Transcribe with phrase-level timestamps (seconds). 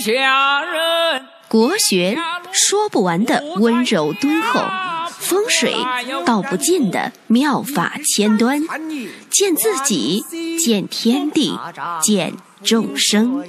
[0.00, 1.26] 下人。
[1.46, 2.16] 国学
[2.52, 4.64] 说不完的温柔敦厚，
[5.10, 5.74] 风水
[6.24, 8.62] 道不尽的妙法千端，
[9.28, 10.24] 见自己，
[10.58, 11.58] 见天地，
[12.00, 13.44] 见众生，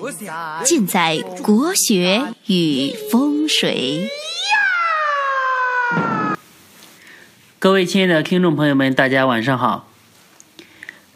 [0.64, 4.10] 尽在国学与风水。
[7.60, 9.88] 各位亲爱的听众朋友们，大家晚上好。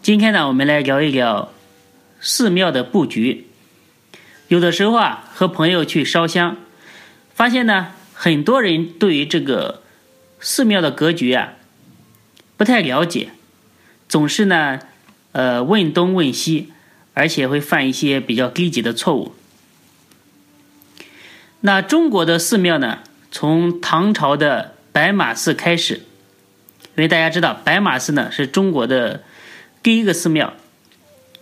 [0.02, 1.49] 今天呢，我们来聊一聊
[2.21, 3.47] 寺庙的布局。
[4.48, 6.57] 有的时候啊，和朋友去烧香，
[7.33, 9.82] 发现呢，很多人对于这个
[10.39, 11.54] 寺庙的格局啊
[12.57, 13.29] 不太了解，
[14.07, 14.79] 总是呢，
[15.32, 16.71] 呃，问东问西，
[17.14, 19.33] 而且会犯一些比较低级的错误。
[21.61, 23.00] 那中国的寺庙呢，
[23.32, 26.04] 从唐朝的白马寺开始。
[26.97, 29.21] 因为大家知道，白马寺呢是中国的
[29.83, 30.54] 第一个寺庙，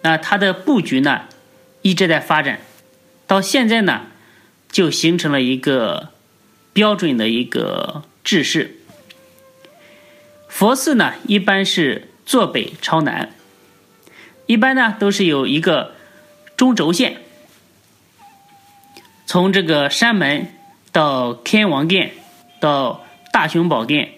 [0.02, 1.26] 那它的布局呢
[1.84, 2.60] 一直在发展，
[3.34, 4.04] 到现在呢
[4.72, 6.10] 就形成了一个
[6.72, 8.78] 标准的一个制式。
[10.48, 13.34] 佛寺呢一般是坐北朝南，
[14.46, 15.96] 一般呢都是有一个
[16.56, 17.24] 中轴线，
[19.26, 20.54] 从这个山门
[20.92, 22.12] 到天王殿
[22.60, 24.12] 到大雄宝殿。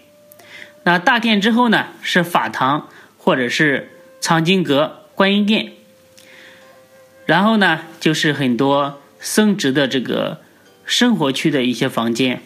[0.83, 5.71] 那大殿之后呢，是法堂或者是藏经阁、观音殿，
[7.25, 10.41] 然后呢就是很多僧职的这个
[10.85, 12.41] 生活区的一些房间。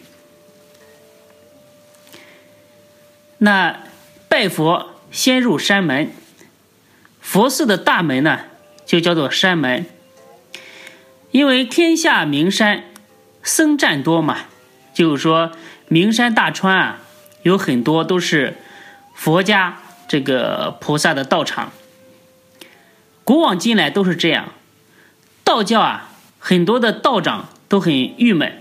[3.38, 3.80] 那
[4.28, 6.10] 拜佛先入山门，
[7.20, 8.40] 佛寺的大门呢
[8.84, 9.86] 就叫做山门，
[11.30, 12.84] 因为天下名山
[13.42, 14.38] 僧占多嘛，
[14.92, 15.52] 就是说
[15.88, 17.00] 名山大川啊。
[17.42, 18.58] 有很多都是
[19.14, 21.72] 佛家这个菩萨的道场，
[23.24, 24.52] 古往今来都是这样。
[25.42, 26.09] 道教啊，
[26.40, 28.60] 很多的道长都很郁闷，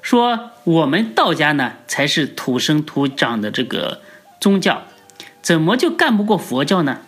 [0.00, 4.02] 说我们道家呢才是土生土长的这个
[4.40, 4.84] 宗教，
[5.42, 7.00] 怎么就干不过佛教呢？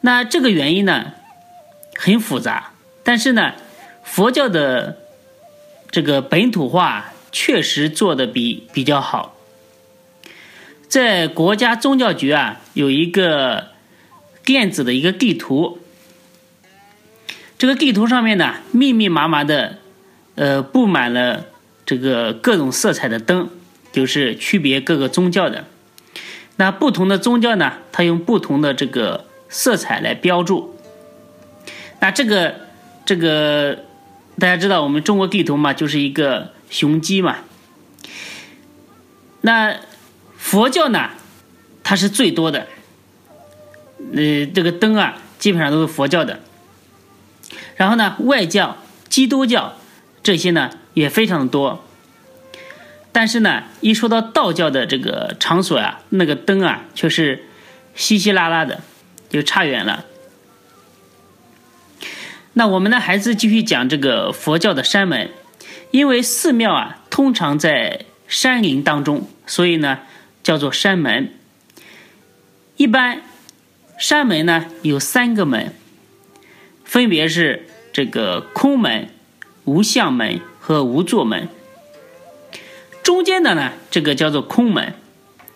[0.00, 1.12] 那这个原因呢
[1.96, 2.70] 很复杂，
[3.04, 3.52] 但是呢，
[4.02, 4.96] 佛教的
[5.90, 7.12] 这个本土化。
[7.32, 9.36] 确实做的比比较好，
[10.88, 13.68] 在国家宗教局啊有一个
[14.44, 15.78] 电子的一个地图，
[17.60, 19.76] 这个地图上面呢密密麻麻的，
[20.34, 21.44] 呃布满了
[21.84, 23.50] 这个各种色彩的灯，
[23.92, 25.66] 就是区别各个宗教的。
[26.56, 30.74] 那不同的宗教呢，它用不同的这个色彩来标注。
[32.00, 32.54] 那这个
[33.04, 33.84] 这个
[34.38, 36.52] 大家知道，我们中国地图嘛，就是一个。
[36.70, 37.38] 雄鸡嘛，
[39.40, 39.74] 那
[40.36, 41.10] 佛教呢，
[41.82, 42.68] 它是最多的，
[44.14, 46.38] 呃，这个灯啊，基本上都是佛教的。
[47.80, 48.76] 然后呢，外教、
[49.08, 49.72] 基督教
[50.22, 51.82] 这些呢也非常的多。
[53.10, 57.46] 但是呢，一说到道教的这个场所啊，那个灯啊却是
[57.94, 58.82] 稀稀拉拉的，
[59.30, 60.04] 就差远了。
[62.52, 65.30] 那我们呢，还是继续讲这个佛教的山门。
[65.90, 70.00] 因为寺庙啊，通常在山林当中，所以呢
[70.42, 71.32] 叫做山门。
[72.76, 73.22] 一般
[73.98, 75.72] 山门呢有三个门，
[76.84, 79.08] 分别是这个空门、
[79.64, 81.48] 无相门和无座门。
[83.02, 84.92] 中间的呢，这个叫做空门；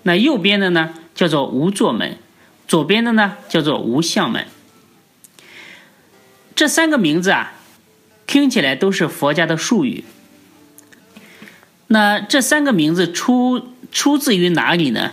[0.03, 2.19] 那右边的呢叫做无座门，
[2.67, 4.47] 左边的呢叫做无相门。
[6.57, 7.53] 这三个名字啊，
[8.27, 10.05] 听起来都是佛家的术语。
[11.89, 15.13] 那这三个名字出出自于哪里呢？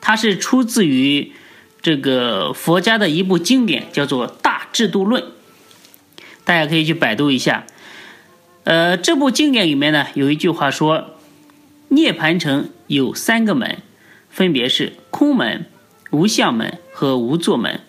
[0.00, 1.32] 它是出自于
[1.80, 5.22] 这个佛家的一部经典，叫做《大制度论》。
[6.44, 7.64] 大家可以去百度一下。
[8.64, 11.16] 呃，这部经典里面呢，有一句话说
[11.88, 13.78] ：“涅盘城有三个门，
[14.30, 15.66] 分别是空门、
[16.10, 17.80] 无相门和无座门。”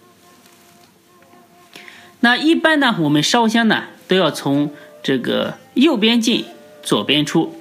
[2.22, 6.46] 那一般呢，我们烧香呢，都要从这个右边进。
[6.86, 7.56] 左边出，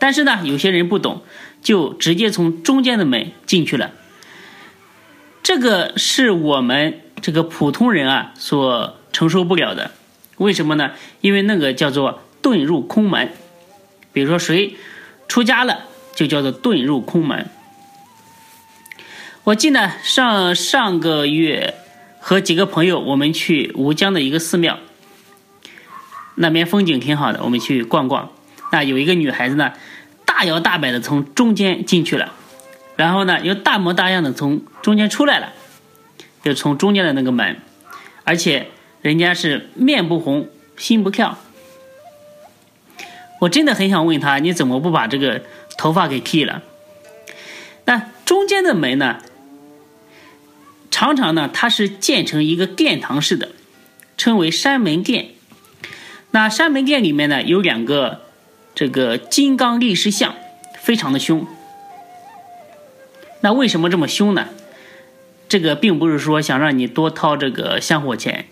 [0.00, 1.22] 但是呢，有些人不懂，
[1.62, 3.92] 就直接从中间的门进去了。
[5.40, 9.92] 这个是我们这个普通人啊所承受不了的。
[10.36, 10.90] 为什么呢？
[11.22, 13.30] 因为那个叫做遁入空门。
[14.12, 14.76] 比如说谁
[15.28, 15.84] 出家了，
[16.14, 17.48] 就叫做遁入空门。
[19.44, 21.74] 我记得上上个月
[22.20, 24.78] 和几个朋友，我们去吴江的一个寺庙。
[26.36, 28.30] 那边风景挺好的，我们去逛逛。
[28.72, 29.72] 那有一个女孩子呢，
[30.24, 32.32] 大摇大摆的从中间进去了，
[32.96, 35.52] 然后呢又大模大样的从中间出来了，
[36.42, 37.60] 就从中间的那个门，
[38.24, 38.68] 而且
[39.04, 40.48] 人家是面不红
[40.78, 41.38] 心不跳。
[43.40, 45.42] 我真的很想问他，你怎么不把这个
[45.76, 46.62] 头发给剃了？
[47.84, 49.18] 那中间的门呢？
[50.90, 53.50] 常常呢，它是建成一个殿堂式的，
[54.16, 55.32] 称为山门殿。
[56.30, 58.22] 那山门殿里面呢，有两个
[58.74, 60.34] 这个金刚力士像，
[60.80, 61.46] 非常的凶。
[63.42, 64.48] 那为什么这么凶呢？
[65.46, 68.46] 这个并不是说想让你多掏这个香火钱。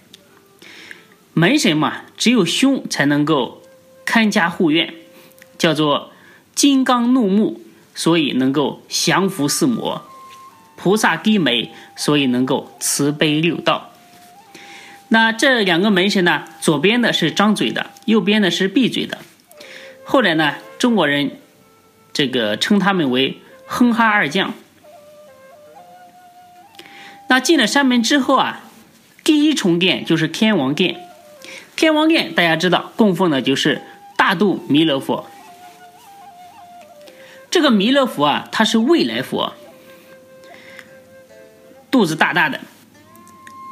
[1.34, 3.62] 门神嘛，只有凶才能够
[4.04, 4.92] 看家护院，
[5.56, 6.12] 叫做
[6.54, 7.60] 金刚怒目，
[7.94, 10.02] 所以能够降服四魔；
[10.76, 13.92] 菩萨低眉，所以能够慈悲六道。
[15.08, 19.18] 那这两个门神呢，左边的是张嘴的，右边的是闭嘴的。
[20.04, 21.38] 后来呢，中国人
[22.12, 24.52] 这个称他们为哼哈二将。
[27.28, 28.60] 那进了山门之后啊，
[29.24, 31.08] 第一重殿就是天王殿。
[31.76, 33.82] 天王殿大家知道供奉的就是
[34.16, 35.26] 大肚弥勒佛。
[37.50, 39.52] 这个弥勒佛啊，他是未来佛，
[41.90, 42.60] 肚子大大的，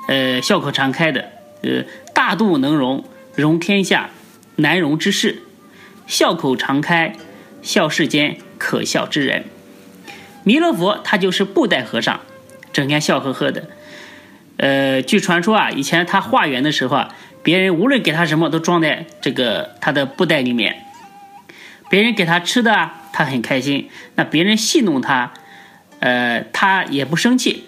[0.08, 1.31] 呃，笑口常开的，
[1.62, 3.05] 呃，大肚能容，
[3.35, 4.11] 容天下
[4.56, 5.43] 难容之事，
[6.06, 7.17] 笑口常开，
[7.62, 9.44] 笑世间可笑之人。
[10.44, 12.20] 弥勒佛他就是布袋和尚。
[12.73, 13.69] 整天笑呵呵的，
[14.61, 20.85] 呃，据传说啊，以前他化缘的时候啊，别人无论给他什么都装在这个他的布袋里面。
[21.89, 25.33] 别人给他吃的啊，他很开心；那别人戏弄他，
[26.01, 27.65] 呃，他也不生气。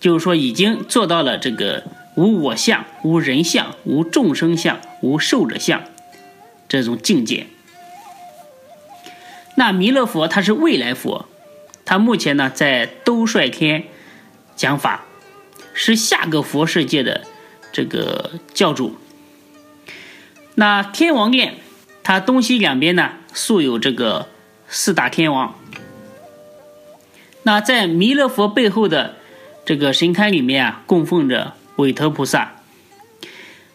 [0.00, 1.84] 就是说，已经做到了这个
[2.16, 5.80] 无我相、无人相、无众生相、无寿者相
[6.68, 7.46] 这种境界。
[9.54, 11.26] 那弥勒佛他是未来佛，
[11.84, 13.84] 他目前呢在兜率天。
[14.56, 15.04] 讲法
[15.74, 17.22] 是下个佛世界的
[17.72, 18.96] 这个教主。
[20.54, 21.56] 那天王殿，
[22.02, 24.28] 它东西两边呢，素有这个
[24.68, 25.54] 四大天王。
[27.42, 29.16] 那在弥勒佛背后的
[29.66, 32.52] 这个神龛里面啊，供奉着韦陀菩萨。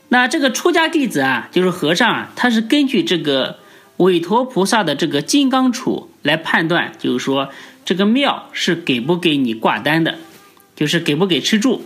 [0.07, 3.59] 那这个出家弟子啊，就是和尚啊，他是根据这个
[3.97, 7.49] 韦陀菩萨的这个金刚杵来判断，就是说
[7.85, 10.17] 这个庙是给不给你挂单的。
[10.79, 11.81] 就是给不给吃住，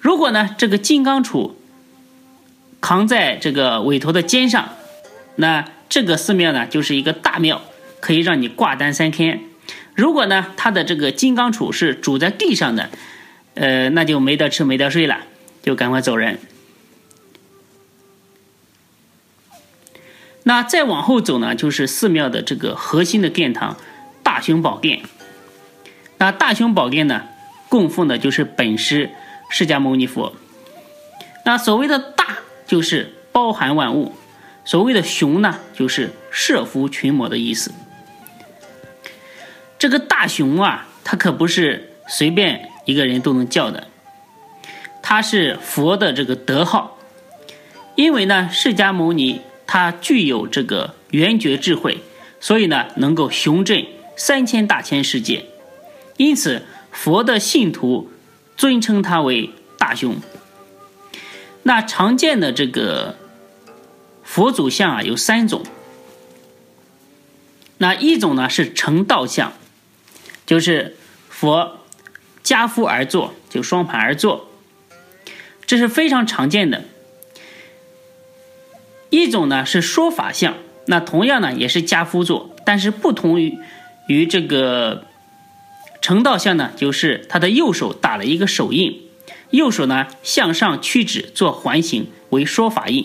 [0.00, 1.52] 如果呢这个金刚杵
[2.80, 4.70] 扛在这个韦陀的肩上，
[5.36, 7.60] 那这个寺庙呢就是一个大庙，
[8.00, 9.42] 可以让你挂单三天。
[9.94, 12.88] 如果呢他的这个金刚杵是拄在地上的，
[13.52, 15.18] 呃那就没得吃没得睡了，
[15.62, 16.38] 就赶快走人。
[20.44, 23.76] 那再往后走呢，就是寺庙的这个核心的殿堂
[24.22, 25.02] 大雄宝殿。
[26.16, 27.24] 那大雄宝殿呢？
[27.68, 29.10] 供奉的就是本师
[29.50, 30.34] 释迦牟尼佛。
[31.44, 34.14] 那所谓的大就是包含万物，
[34.64, 37.72] 所谓的雄呢就是摄服群魔的意思。
[39.78, 43.86] 这个大雄啊，他可不是随便一个人都能叫的，
[45.02, 46.98] 他是佛的这个德号。
[47.94, 51.98] 因为呢，释迦牟尼他具有这个圆觉智慧，
[52.40, 53.86] 所以呢能够雄镇
[54.16, 55.44] 三千大千世界，
[56.16, 56.62] 因此。
[56.90, 58.10] 佛的信徒
[58.56, 60.16] 尊称他为大雄。
[61.62, 63.16] 那常见的这个
[64.22, 65.62] 佛祖像啊，有三种。
[67.78, 69.52] 那一种呢是成道像，
[70.46, 70.96] 就是
[71.28, 71.78] 佛
[72.42, 74.48] 家夫而坐，就双盘而坐，
[75.66, 76.84] 这是非常常见的。
[79.10, 80.54] 一种呢是说法像，
[80.86, 83.58] 那同样呢也是家夫坐，但是不同于
[84.08, 85.04] 于这个。
[86.08, 89.02] 成道像呢，就是他的右手打了一个手印，
[89.50, 93.04] 右手呢向上屈指做环形为说法印；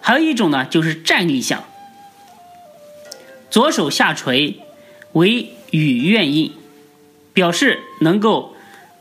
[0.00, 1.64] 还有一种呢就是站立像，
[3.50, 4.60] 左手下垂
[5.14, 6.52] 为与愿印，
[7.32, 8.54] 表示能够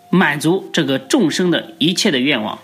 [0.10, 2.58] 满足这个众生的一切的愿望。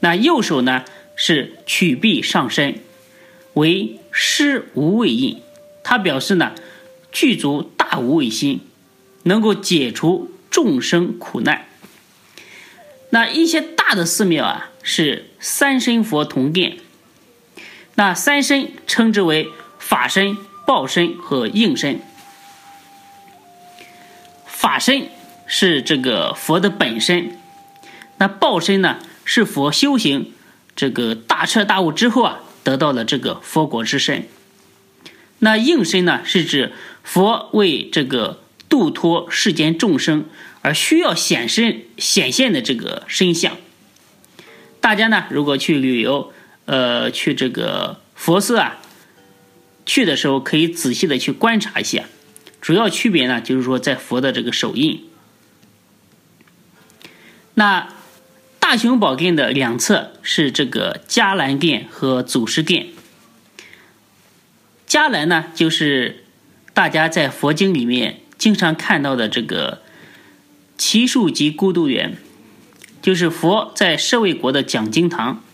[0.00, 0.84] 那右手呢
[1.16, 2.74] 是曲臂上身
[3.54, 5.40] 为施无畏印，
[5.82, 6.52] 它表示呢
[7.10, 8.60] 具足大无畏心。
[9.24, 11.66] 能够解除众生苦难。
[13.10, 16.78] 那一些大的寺庙啊，是三身佛同殿。
[17.96, 22.00] 那三身称之为法身、报身和应身。
[24.46, 25.08] 法身
[25.46, 27.38] 是这个佛的本身，
[28.18, 30.32] 那报身呢，是佛修行
[30.74, 34.26] 这个大彻大悟之后啊，得到了这个佛国之身。
[35.38, 38.43] 那应身呢，是指佛为这个。
[38.74, 40.26] 度脱世间众生
[40.60, 43.56] 而需要显身显现的这个身相，
[44.80, 46.32] 大家呢，如果去旅游，
[46.64, 48.80] 呃，去这个佛寺啊，
[49.86, 52.06] 去的时候可以仔细的去观察一下。
[52.60, 55.04] 主要区别呢，就是说在佛的这个手印。
[57.54, 57.94] 那
[58.58, 62.88] 大雄宝殿的两侧是这个迦兰殿和祖师殿。
[64.88, 66.24] 迦兰呢，就是
[66.72, 69.82] 大家在佛经里面经常看到的这个
[70.76, 72.16] 奇树及孤独园。
[73.02, 75.44] 就是佛在舍卫国的讲经堂，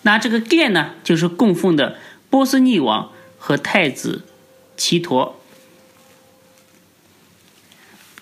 [0.00, 1.98] 那这个殿呢，就是供奉的
[2.30, 4.24] 波斯匿王和太子
[4.74, 5.38] 奇陀。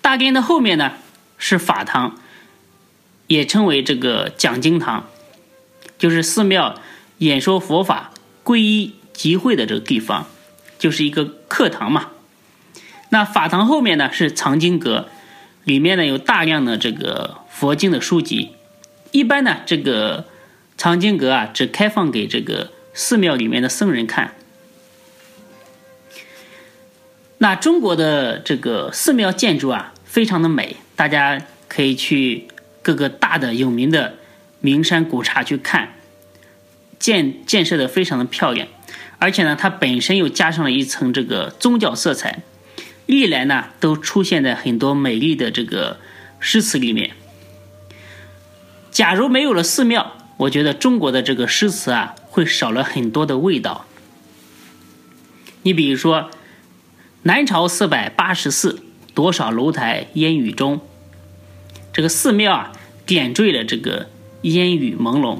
[0.00, 0.94] 大殿的后面呢
[1.38, 2.18] 是法堂，
[3.28, 5.08] 也称为这个讲经堂，
[5.96, 6.80] 就是寺庙
[7.18, 8.10] 演说佛法、
[8.42, 10.26] 皈依集会的这个地方，
[10.76, 12.10] 就是一个课堂嘛。
[13.10, 15.08] 那法堂后面呢是藏经阁，
[15.64, 18.52] 里面呢有大量的这个佛经的书籍。
[19.12, 20.26] 一般呢，这个
[20.76, 24.34] 藏经阁啊，只开放给这个寺庙里面的僧人看。
[27.38, 32.48] 那中国的这个寺庙建筑啊，非常的美，大家可以去
[32.82, 34.14] 各个大的有名的
[34.60, 35.94] 名山古刹去看，
[36.98, 38.66] 建建设的非常的漂亮，
[39.18, 42.42] 而且呢，它本身又加上了一层这个宗教色彩，
[43.06, 45.98] 历来呢都出现在很多美丽的这个
[46.38, 47.12] 诗词里面。
[48.90, 53.86] 假如没有了寺庙，我觉得中国的这个诗词啊，会少了很多的味道。
[55.62, 56.30] 你比如说
[57.24, 58.82] “南朝四百八十寺，
[59.14, 60.80] 多少楼台烟雨中”，
[61.92, 62.72] 这个寺庙啊，
[63.04, 64.08] 点缀了这个
[64.42, 65.38] 烟雨朦胧。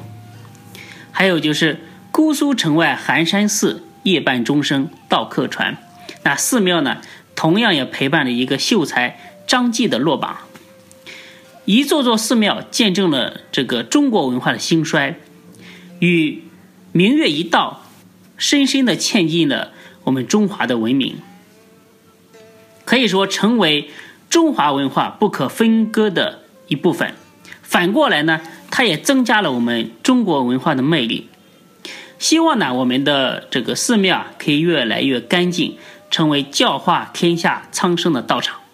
[1.13, 1.81] 还有就是
[2.13, 5.79] “姑苏城外寒山寺，夜半钟声到客船”，
[6.25, 7.01] 那寺庙呢，
[7.37, 10.39] 同样也陪伴了一个秀才张继的落榜。
[11.67, 15.21] 一座座寺庙见证了这个中国文化的兴衰，
[16.01, 16.43] 与
[16.93, 17.83] 明月一道，
[18.37, 19.73] 深深的嵌进了
[20.05, 21.17] 我们中华的文明，
[22.85, 23.91] 可以说成为
[24.31, 27.15] 中华文化不可分割的一部分。
[27.63, 28.41] 反过来呢，
[28.71, 31.29] 它也增加了我们中国文化的魅力。
[32.19, 35.77] 希望呢，我们的这个寺庙可以越来越干净，
[36.17, 38.66] 成为教化天下苍生的道场。